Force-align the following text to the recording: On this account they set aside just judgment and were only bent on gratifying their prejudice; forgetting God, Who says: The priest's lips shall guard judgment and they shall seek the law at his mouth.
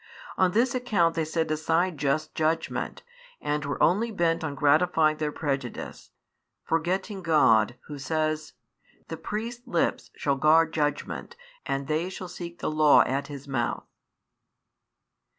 On 0.35 0.49
this 0.53 0.73
account 0.73 1.13
they 1.13 1.23
set 1.25 1.51
aside 1.51 1.99
just 1.99 2.33
judgment 2.33 3.03
and 3.39 3.63
were 3.63 3.83
only 3.83 4.09
bent 4.09 4.43
on 4.43 4.55
gratifying 4.55 5.17
their 5.17 5.31
prejudice; 5.31 6.09
forgetting 6.63 7.21
God, 7.21 7.75
Who 7.85 7.99
says: 7.99 8.53
The 9.09 9.17
priest's 9.17 9.67
lips 9.67 10.09
shall 10.15 10.37
guard 10.37 10.73
judgment 10.73 11.35
and 11.67 11.85
they 11.85 12.09
shall 12.09 12.27
seek 12.27 12.57
the 12.57 12.71
law 12.71 13.01
at 13.03 13.27
his 13.27 13.47
mouth. 13.47 13.85